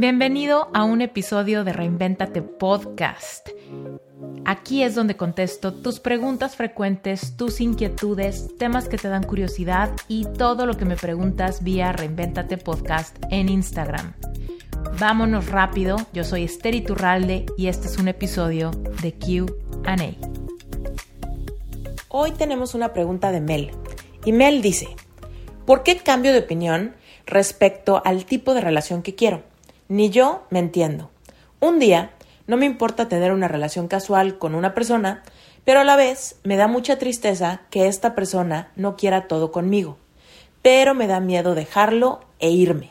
[0.00, 3.48] Bienvenido a un episodio de Reinventate Podcast.
[4.44, 10.24] Aquí es donde contesto tus preguntas frecuentes, tus inquietudes, temas que te dan curiosidad y
[10.24, 14.12] todo lo que me preguntas vía Reinventate Podcast en Instagram.
[15.00, 18.70] Vámonos rápido, yo soy Esther Iturralde y este es un episodio
[19.02, 19.96] de QA.
[22.06, 23.72] Hoy tenemos una pregunta de Mel
[24.24, 24.86] y Mel dice,
[25.66, 26.94] ¿por qué cambio de opinión
[27.26, 29.47] respecto al tipo de relación que quiero?
[29.88, 31.10] Ni yo me entiendo.
[31.60, 32.12] Un día
[32.46, 35.22] no me importa tener una relación casual con una persona,
[35.64, 39.98] pero a la vez me da mucha tristeza que esta persona no quiera todo conmigo.
[40.62, 42.90] Pero me da miedo dejarlo e irme.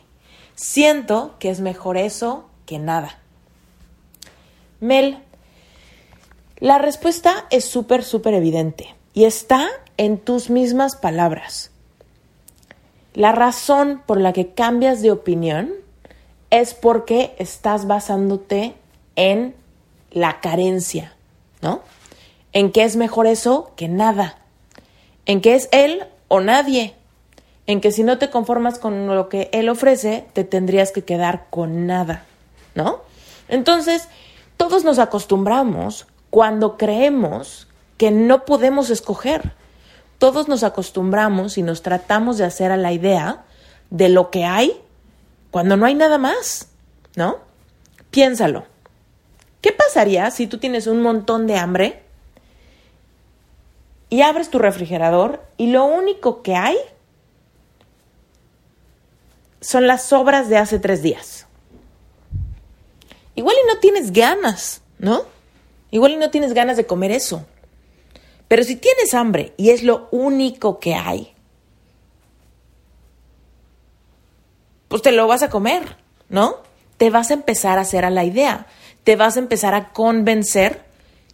[0.55, 3.19] Siento que es mejor eso que nada.
[4.79, 5.19] Mel,
[6.59, 9.67] la respuesta es súper, súper evidente y está
[9.97, 11.71] en tus mismas palabras.
[13.13, 15.73] La razón por la que cambias de opinión
[16.49, 18.75] es porque estás basándote
[19.15, 19.55] en
[20.11, 21.13] la carencia,
[21.61, 21.81] ¿no?
[22.53, 24.37] En que es mejor eso que nada.
[25.25, 26.95] En que es él o nadie.
[27.65, 31.47] En que si no te conformas con lo que él ofrece, te tendrías que quedar
[31.49, 32.23] con nada,
[32.75, 33.01] ¿no?
[33.49, 34.07] Entonces,
[34.55, 39.53] todos nos acostumbramos cuando creemos que no podemos escoger.
[40.17, 43.43] Todos nos acostumbramos y nos tratamos de hacer a la idea
[43.89, 44.81] de lo que hay
[45.57, 46.67] cuando no hay nada más,
[47.15, 47.39] ¿no?
[48.11, 48.67] Piénsalo.
[49.59, 52.03] ¿Qué pasaría si tú tienes un montón de hambre
[54.11, 56.77] y abres tu refrigerador y lo único que hay
[59.59, 61.47] son las sobras de hace tres días?
[63.33, 65.23] Igual y no tienes ganas, ¿no?
[65.89, 67.47] Igual y no tienes ganas de comer eso.
[68.47, 71.33] Pero si tienes hambre y es lo único que hay,
[74.87, 75.97] pues te lo vas a comer,
[76.29, 76.57] ¿no?
[76.97, 78.67] Te vas a empezar a hacer a la idea,
[79.03, 80.83] te vas a empezar a convencer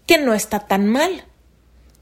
[0.06, 1.26] que no está tan mal.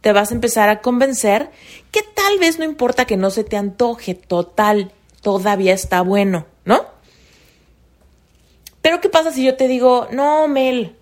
[0.02, 1.52] Te vas a empezar a convencer
[1.92, 4.92] que tal vez no importa que no se te antoje, total,
[5.22, 6.86] todavía está bueno, ¿no?
[8.82, 10.96] Pero ¿qué pasa si yo te digo, no, Mel,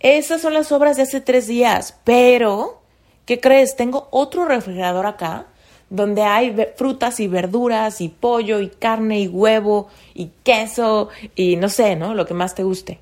[0.00, 2.80] esas son las obras de hace tres días, pero,
[3.26, 3.76] ¿qué crees?
[3.76, 5.46] Tengo otro refrigerador acá
[5.90, 11.68] donde hay frutas y verduras y pollo y carne y huevo y queso y no
[11.68, 12.14] sé, ¿no?
[12.14, 13.00] Lo que más te guste.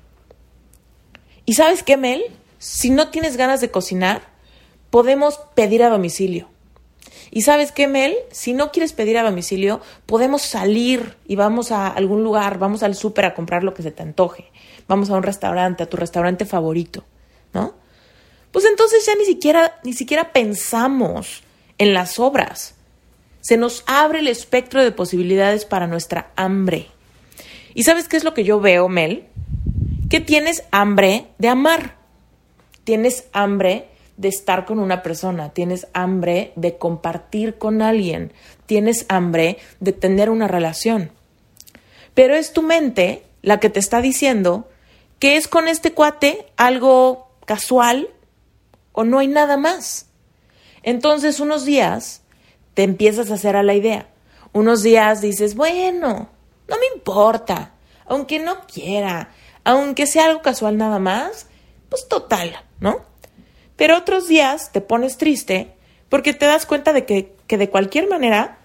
[1.45, 2.23] ¿Y sabes qué, Mel?
[2.59, 4.21] Si no tienes ganas de cocinar,
[4.89, 6.47] podemos pedir a domicilio.
[7.31, 8.15] ¿Y sabes qué, Mel?
[8.31, 12.95] Si no quieres pedir a domicilio, podemos salir y vamos a algún lugar, vamos al
[12.95, 14.51] súper a comprar lo que se te antoje.
[14.87, 17.03] Vamos a un restaurante, a tu restaurante favorito,
[17.53, 17.73] ¿no?
[18.51, 21.41] Pues entonces ya ni siquiera, ni siquiera pensamos
[21.77, 22.75] en las obras.
[23.41, 26.87] Se nos abre el espectro de posibilidades para nuestra hambre.
[27.73, 29.25] ¿Y sabes qué es lo que yo veo, Mel?
[30.09, 31.97] Que tienes hambre de amar.
[32.83, 38.31] Tienes hambre de estar con una persona, tienes hambre de compartir con alguien,
[38.65, 41.11] tienes hambre de tener una relación.
[42.13, 44.69] Pero es tu mente la que te está diciendo
[45.19, 48.09] que es con este cuate algo casual
[48.91, 50.07] o no hay nada más.
[50.83, 52.21] Entonces, unos días
[52.73, 54.07] te empiezas a hacer a la idea.
[54.51, 56.29] Unos días dices, bueno,
[56.67, 57.73] no me importa,
[58.05, 59.31] aunque no quiera,
[59.63, 61.47] aunque sea algo casual nada más,
[61.89, 63.01] pues total, ¿no?
[63.75, 65.73] Pero otros días te pones triste
[66.09, 68.59] porque te das cuenta de que, que de cualquier manera,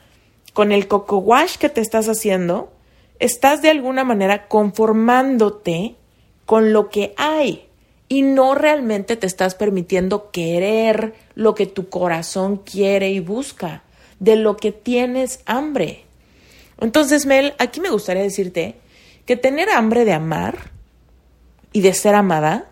[0.53, 2.73] con el coco wash que te estás haciendo,
[3.19, 5.97] estás de alguna manera conformándote
[6.45, 7.68] con lo que hay
[8.09, 13.83] y no realmente te estás permitiendo querer lo que tu corazón quiere y busca,
[14.19, 16.05] de lo que tienes hambre.
[16.81, 18.77] Entonces, Mel, aquí me gustaría decirte
[19.27, 20.71] que tener hambre de amar
[21.73, 22.71] y de ser amada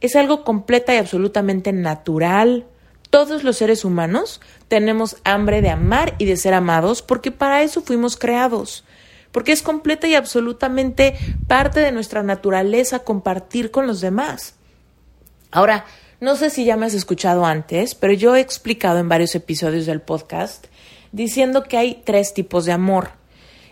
[0.00, 2.66] es algo completa y absolutamente natural.
[3.10, 7.82] Todos los seres humanos tenemos hambre de amar y de ser amados porque para eso
[7.82, 8.84] fuimos creados
[9.32, 14.54] porque es completa y absolutamente parte de nuestra naturaleza compartir con los demás.
[15.50, 15.84] Ahora,
[16.20, 19.86] no sé si ya me has escuchado antes, pero yo he explicado en varios episodios
[19.86, 20.66] del podcast
[21.12, 23.10] diciendo que hay tres tipos de amor.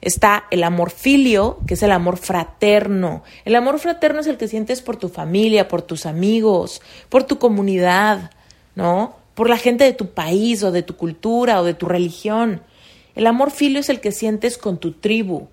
[0.01, 3.25] Está el amor filio, que es el amor fraterno.
[3.45, 7.39] El amor fraterno es el que sientes por tu familia, por tus amigos, por tu
[7.39, 8.31] comunidad,
[8.75, 9.17] ¿no?
[9.35, 12.63] Por la gente de tu país o de tu cultura o de tu religión.
[13.17, 15.49] El amor filio es el que sientes con tu tribu.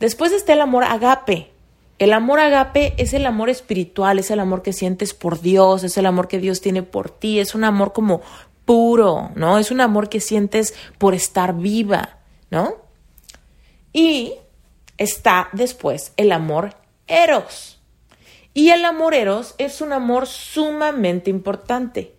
[0.00, 1.50] Después está el amor agape,
[1.98, 5.96] el amor agape es el amor espiritual, es el amor que sientes por Dios, es
[5.96, 8.20] el amor que Dios tiene por ti, es un amor como
[8.66, 9.58] puro, ¿no?
[9.58, 12.18] Es un amor que sientes por estar viva,
[12.50, 12.74] ¿no?
[13.92, 14.34] Y
[14.98, 16.74] está después el amor
[17.06, 17.80] eros.
[18.52, 22.14] Y el amor eros es un amor sumamente importante.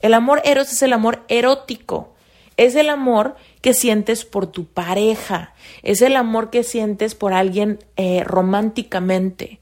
[0.00, 2.15] El amor eros es el amor erótico.
[2.56, 5.54] Es el amor que sientes por tu pareja.
[5.82, 9.60] Es el amor que sientes por alguien eh, románticamente.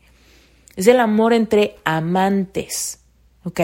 [0.77, 3.01] Es el amor entre amantes.
[3.45, 3.61] ¿Ok?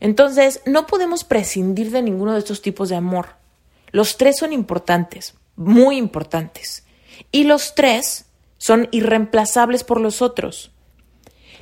[0.00, 3.28] Entonces, no podemos prescindir de ninguno de estos tipos de amor.
[3.90, 6.84] Los tres son importantes, muy importantes.
[7.30, 8.26] Y los tres
[8.58, 10.72] son irreemplazables por los otros.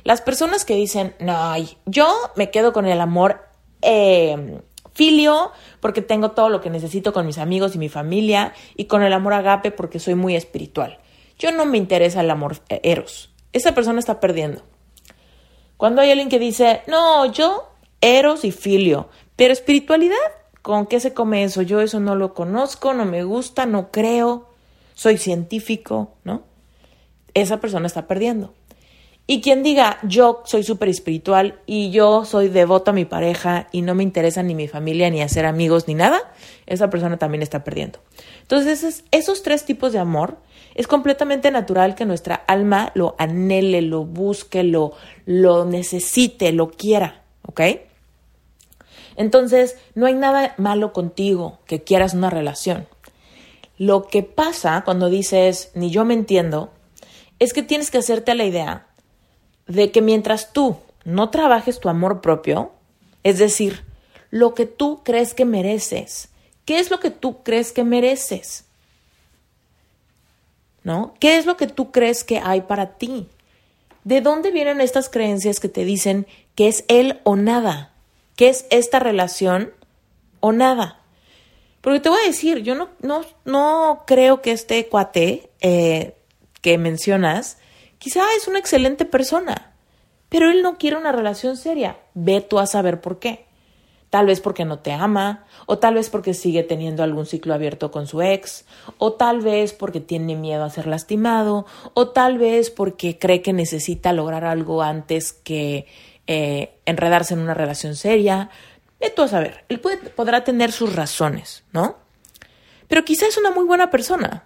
[0.03, 1.53] Las personas que dicen, no,
[1.85, 3.47] yo me quedo con el amor
[3.81, 4.59] eh,
[4.93, 9.03] filio porque tengo todo lo que necesito con mis amigos y mi familia y con
[9.03, 10.99] el amor agape porque soy muy espiritual.
[11.37, 13.31] Yo no me interesa el amor eh, eros.
[13.51, 14.63] Esa persona está perdiendo.
[15.77, 17.69] Cuando hay alguien que dice, no, yo
[18.01, 20.17] eros y filio, pero espiritualidad,
[20.61, 21.61] ¿con qué se come eso?
[21.61, 24.49] Yo eso no lo conozco, no me gusta, no creo,
[24.93, 26.43] soy científico, ¿no?
[27.33, 28.53] Esa persona está perdiendo.
[29.25, 33.81] Y quien diga, yo soy súper espiritual y yo soy devoto a mi pareja y
[33.81, 36.33] no me interesa ni mi familia, ni hacer amigos, ni nada,
[36.65, 37.99] esa persona también está perdiendo.
[38.41, 40.39] Entonces, esos tres tipos de amor
[40.75, 44.91] es completamente natural que nuestra alma lo anhele, lo busque, lo,
[45.25, 47.61] lo necesite, lo quiera, ¿ok?
[49.15, 52.87] Entonces, no hay nada malo contigo que quieras una relación.
[53.77, 56.71] Lo que pasa cuando dices, ni yo me entiendo,
[57.39, 58.87] es que tienes que hacerte la idea
[59.67, 62.71] de que mientras tú no trabajes tu amor propio,
[63.23, 63.83] es decir,
[64.29, 66.29] lo que tú crees que mereces,
[66.65, 68.65] ¿qué es lo que tú crees que mereces?
[70.83, 71.13] ¿No?
[71.19, 73.27] ¿Qué es lo que tú crees que hay para ti?
[74.03, 77.93] ¿De dónde vienen estas creencias que te dicen que es él o nada?
[78.35, 79.71] ¿Qué es esta relación
[80.41, 80.99] o nada?
[81.79, 86.15] Porque te voy a decir, yo no, no, no creo que este cuate eh,
[86.61, 87.57] que mencionas
[88.03, 89.71] Quizá es una excelente persona,
[90.27, 91.99] pero él no quiere una relación seria.
[92.13, 93.45] Ve tú a saber por qué.
[94.09, 97.91] Tal vez porque no te ama, o tal vez porque sigue teniendo algún ciclo abierto
[97.91, 98.65] con su ex,
[98.97, 103.53] o tal vez porque tiene miedo a ser lastimado, o tal vez porque cree que
[103.53, 105.87] necesita lograr algo antes que
[106.27, 108.49] eh, enredarse en una relación seria.
[108.99, 109.63] Ve tú a saber.
[109.69, 111.95] Él podrá tener sus razones, ¿no?
[112.89, 114.43] Pero quizá es una muy buena persona.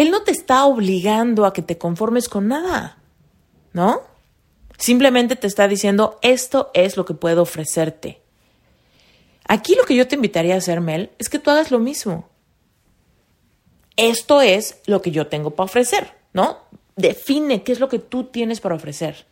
[0.00, 2.96] Él no te está obligando a que te conformes con nada,
[3.74, 4.00] ¿no?
[4.78, 8.22] Simplemente te está diciendo, esto es lo que puedo ofrecerte.
[9.46, 12.30] Aquí lo que yo te invitaría a hacer, Mel, es que tú hagas lo mismo.
[13.98, 16.60] Esto es lo que yo tengo para ofrecer, ¿no?
[16.96, 19.26] Define qué es lo que tú tienes para ofrecer.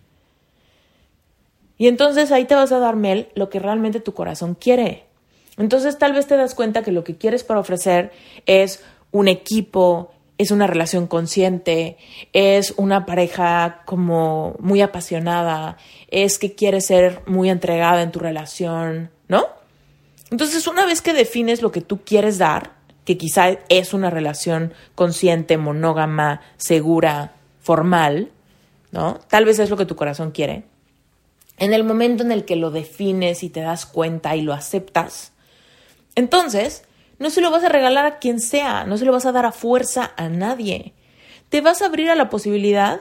[1.79, 5.07] Y entonces ahí te vas a dar, Mel, lo que realmente tu corazón quiere.
[5.57, 8.13] Entonces tal vez te das cuenta que lo que quieres para ofrecer
[8.45, 11.97] es un equipo, es una relación consciente,
[12.33, 15.77] es una pareja como muy apasionada,
[16.09, 19.47] es que quiere ser muy entregada en tu relación, ¿no?
[20.31, 24.75] Entonces, una vez que defines lo que tú quieres dar, que quizá es una relación
[24.95, 28.31] consciente, monógama, segura, formal,
[28.93, 29.19] ¿no?
[29.29, 30.65] Tal vez es lo que tu corazón quiere.
[31.57, 35.33] En el momento en el que lo defines y te das cuenta y lo aceptas,
[36.15, 36.85] entonces
[37.19, 39.47] no se lo vas a regalar a quien sea, no se lo vas a dar
[39.47, 40.95] a fuerza a nadie.
[41.49, 43.01] Te vas a abrir a la posibilidad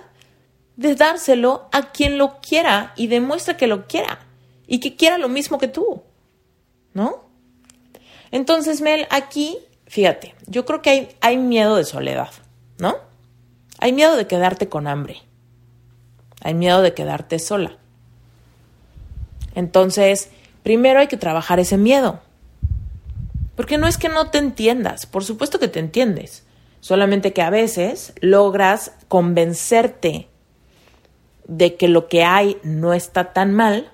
[0.75, 4.19] de dárselo a quien lo quiera y demuestra que lo quiera
[4.67, 6.03] y que quiera lo mismo que tú.
[6.93, 7.25] ¿No?
[8.31, 12.31] Entonces, Mel, aquí, fíjate, yo creo que hay, hay miedo de soledad,
[12.79, 12.95] ¿no?
[13.79, 15.21] Hay miedo de quedarte con hambre.
[16.41, 17.77] Hay miedo de quedarte sola.
[19.55, 20.29] Entonces,
[20.63, 22.19] primero hay que trabajar ese miedo.
[23.57, 26.43] Porque no es que no te entiendas, por supuesto que te entiendes,
[26.79, 30.27] solamente que a veces logras convencerte
[31.47, 33.91] de que lo que hay no está tan mal,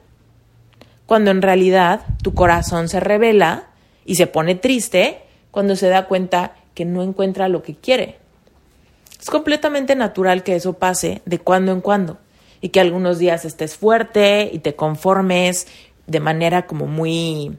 [1.05, 3.69] cuando en realidad tu corazón se revela
[4.05, 8.17] y se pone triste cuando se da cuenta que no encuentra lo que quiere.
[9.21, 12.17] Es completamente natural que eso pase de cuando en cuando
[12.59, 15.67] y que algunos días estés fuerte y te conformes
[16.05, 17.57] de manera como muy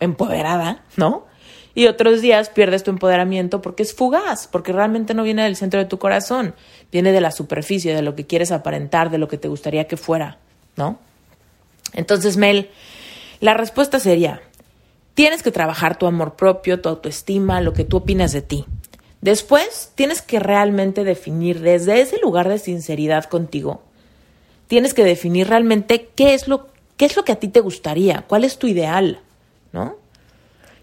[0.00, 1.32] empoderada, ¿no?
[1.74, 5.80] Y otros días pierdes tu empoderamiento porque es fugaz, porque realmente no viene del centro
[5.80, 6.54] de tu corazón,
[6.92, 9.96] viene de la superficie, de lo que quieres aparentar, de lo que te gustaría que
[9.96, 10.38] fuera,
[10.76, 10.98] ¿no?
[11.92, 12.70] Entonces, Mel,
[13.40, 14.40] la respuesta sería,
[15.14, 18.64] tienes que trabajar tu amor propio, tu autoestima, lo que tú opinas de ti.
[19.20, 23.82] Después, tienes que realmente definir desde ese lugar de sinceridad contigo,
[24.68, 28.24] tienes que definir realmente qué es lo, qué es lo que a ti te gustaría,
[28.28, 29.20] cuál es tu ideal,
[29.72, 30.03] ¿no?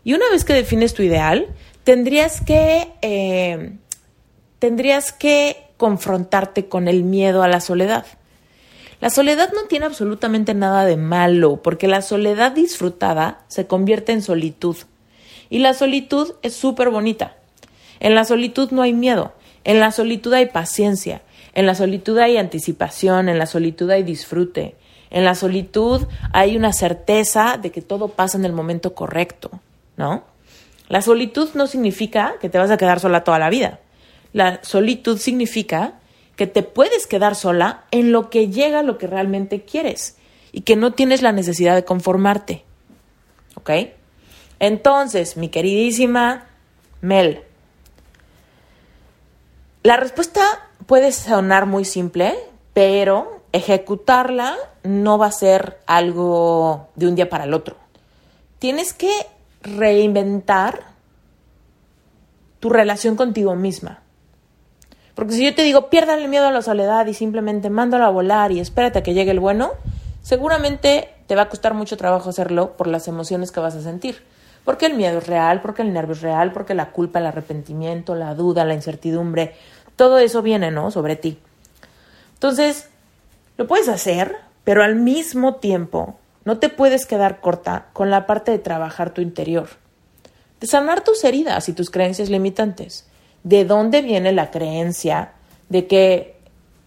[0.04, 1.48] Y una vez que defines tu ideal,
[1.84, 3.74] tendrías que eh,
[4.60, 8.06] tendrías que confrontarte con el miedo a la soledad.
[9.00, 14.22] La soledad no tiene absolutamente nada de malo, porque la soledad disfrutada se convierte en
[14.22, 14.78] solitud.
[15.50, 17.36] Y la solitud es súper bonita.
[18.00, 21.24] En la solitud no hay miedo, en la solitud hay paciencia,
[21.56, 24.76] en la solitud hay anticipación, en la solitud hay disfrute,
[25.10, 29.50] en la solitud hay una certeza de que todo pasa en el momento correcto,
[29.98, 30.24] ¿no?
[30.88, 33.80] La solitud no significa que te vas a quedar sola toda la vida.
[34.34, 36.00] La solitud significa
[36.36, 40.18] que te puedes quedar sola en lo que llega lo que realmente quieres
[40.52, 42.64] y que no tienes la necesidad de conformarte.
[43.56, 43.70] ¿Ok?
[44.60, 46.48] Entonces, mi queridísima
[47.02, 47.44] Mel,
[49.84, 50.42] la respuesta
[50.86, 52.36] puede sonar muy simple,
[52.74, 57.78] pero ejecutarla no va a ser algo de un día para el otro.
[58.60, 59.12] Tienes que
[59.64, 60.92] reinventar
[62.60, 64.02] tu relación contigo misma.
[65.16, 68.10] Porque si yo te digo, piérdale el miedo a la soledad y simplemente mándalo a
[68.10, 69.72] volar y espérate a que llegue el bueno,
[70.22, 74.24] seguramente te va a costar mucho trabajo hacerlo por las emociones que vas a sentir.
[74.64, 78.16] Porque el miedo es real, porque el nervio es real, porque la culpa, el arrepentimiento,
[78.16, 79.56] la duda, la incertidumbre,
[79.96, 80.92] todo eso viene, ¿no?
[80.92, 81.40] Sobre ti.
[82.36, 82.90] Entonces,
[83.58, 88.52] lo puedes hacer, pero al mismo tiempo no te puedes quedar corta con la parte
[88.52, 89.70] de trabajar tu interior,
[90.60, 93.08] de sanar tus heridas y tus creencias limitantes.
[93.44, 95.34] ¿De dónde viene la creencia
[95.70, 96.38] de que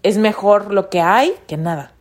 [0.02, 1.92] es mejor lo que hay que nada?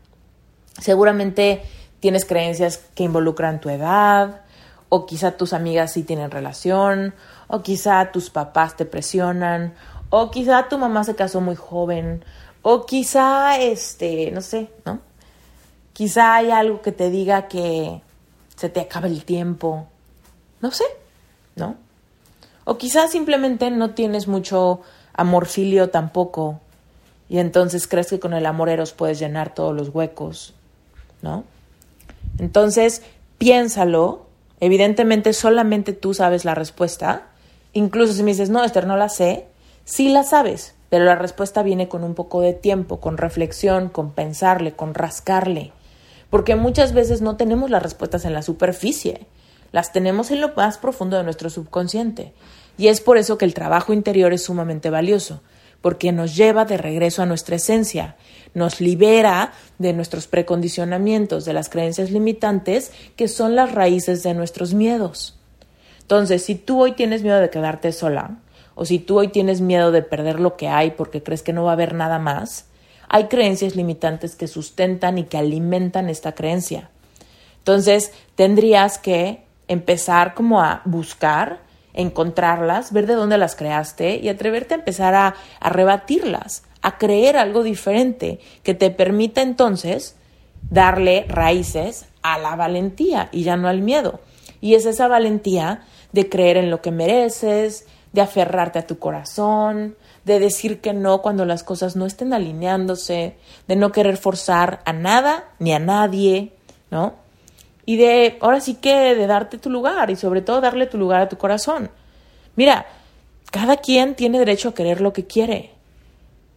[0.80, 1.64] Seguramente
[2.00, 4.42] tienes creencias que involucran tu edad,
[4.90, 7.16] o quizá tus amigas sí tienen relación,
[7.48, 9.74] o quizá tus papás te presionan,
[10.10, 12.24] o quizá tu mamá se casó muy joven,
[12.62, 15.00] o quizá, este, no sé, ¿no?
[15.94, 18.02] Quizá hay algo que te diga que
[18.56, 19.88] se te acaba el tiempo,
[20.62, 20.86] no sé,
[21.56, 21.76] ¿no?
[22.66, 24.82] O quizás simplemente no tienes mucho
[25.14, 26.60] amor filio tampoco
[27.30, 30.54] y entonces crees que con el amor eros puedes llenar todos los huecos,
[31.22, 31.44] ¿no?
[32.38, 33.02] Entonces,
[33.38, 34.28] piénsalo.
[34.60, 37.24] Evidentemente solamente tú sabes la respuesta.
[37.74, 39.48] Incluso si me dices, no, Esther, no la sé,
[39.84, 44.12] sí la sabes, pero la respuesta viene con un poco de tiempo, con reflexión, con
[44.12, 45.72] pensarle, con rascarle.
[46.34, 49.28] Porque muchas veces no tenemos las respuestas en la superficie
[49.74, 52.32] las tenemos en lo más profundo de nuestro subconsciente.
[52.78, 55.42] Y es por eso que el trabajo interior es sumamente valioso,
[55.82, 58.16] porque nos lleva de regreso a nuestra esencia,
[58.54, 64.76] nos libera de nuestros precondicionamientos, de las creencias limitantes, que son las raíces de nuestros
[64.76, 65.40] miedos.
[66.02, 68.38] Entonces, si tú hoy tienes miedo de quedarte sola,
[68.76, 71.64] o si tú hoy tienes miedo de perder lo que hay porque crees que no
[71.64, 72.68] va a haber nada más,
[73.14, 76.90] hay creencias limitantes que sustentan y que alimentan esta creencia.
[77.60, 81.60] Entonces, tendrías que empezar como a buscar,
[81.94, 87.38] encontrarlas, ver de dónde las creaste y atreverte a empezar a, a rebatirlas, a creer
[87.38, 90.16] algo diferente que te permita entonces
[90.72, 94.22] darle raíces a la valentía y ya no al miedo.
[94.60, 99.98] Y es esa valentía de creer en lo que mereces, de aferrarte a tu corazón,
[100.26, 103.36] de decir que no cuando las cosas no estén alineándose,
[103.68, 106.54] de no querer forzar a nada ni a nadie,
[106.92, 107.24] ¿no?
[107.86, 111.22] y de, ahora sí que de darte tu lugar y sobre todo darle tu lugar
[111.22, 111.90] a tu corazón.
[112.56, 112.86] Mira,
[113.52, 115.72] cada quien tiene derecho a querer lo que quiere,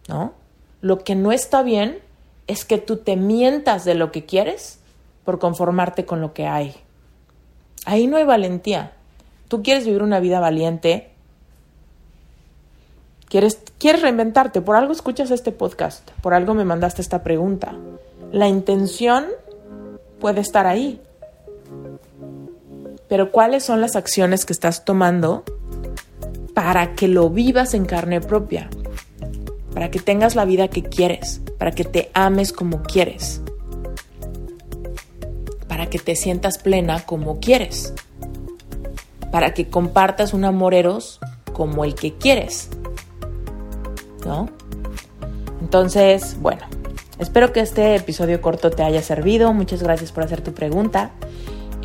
[0.07, 0.33] ¿no?
[0.81, 1.99] Lo que no está bien
[2.47, 4.79] es que tú te mientas de lo que quieres
[5.25, 6.75] por conformarte con lo que hay.
[7.85, 8.93] Ahí no hay valentía.
[9.49, 11.11] Tú quieres vivir una vida valiente,
[13.29, 13.59] quieres,
[14.01, 17.75] reinventarte, por algo escuchas este podcast, por algo me mandaste esta pregunta.
[18.31, 19.25] La intención
[20.19, 21.01] puede estar ahí,
[23.07, 25.43] pero ¿cuáles son las acciones que estás tomando
[26.53, 28.69] para que lo vivas en carne propia?
[29.73, 33.41] Para que tengas la vida que quieres, para que te ames como quieres,
[35.67, 37.93] para que te sientas plena como quieres,
[39.31, 41.19] para que compartas un amor eros
[41.53, 42.69] como el que quieres.
[44.25, 44.49] ¿No?
[45.61, 46.61] Entonces, bueno,
[47.19, 49.53] espero que este episodio corto te haya servido.
[49.53, 51.11] Muchas gracias por hacer tu pregunta.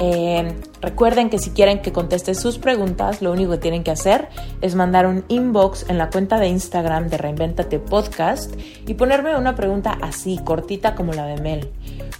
[0.04, 4.28] Eh, recuerden que si quieren que conteste sus preguntas, lo único que tienen que hacer
[4.60, 8.52] es mandar un inbox en la cuenta de Instagram de Reinventate Podcast
[8.84, 11.70] y ponerme una pregunta así, cortita como la de Mel.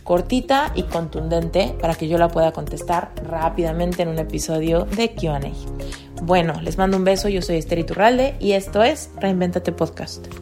[0.05, 5.41] Cortita y contundente para que yo la pueda contestar rápidamente en un episodio de QA.
[6.23, 10.42] Bueno, les mando un beso, yo soy Esther Iturralde y esto es Reinventate Podcast.